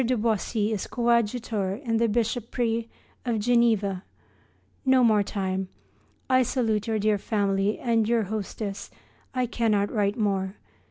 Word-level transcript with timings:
de 0.03 0.17
Boisy 0.17 0.71
is 0.71 0.87
coadjutor 0.87 1.75
in 1.83 1.97
the 1.97 2.09
bishopric 2.09 2.89
of 3.23 3.37
Geneva. 3.37 4.03
No 4.83 5.03
more 5.03 5.21
time. 5.21 5.69
I 6.27 6.41
salute 6.41 6.87
your 6.87 6.97
dear 6.97 7.19
family 7.19 7.77
and 7.77 8.09
your 8.09 8.23
hostess. 8.23 8.89
I 9.35 9.45
cannot 9.45 9.91
write 9.91 10.17
more. 10.17 10.55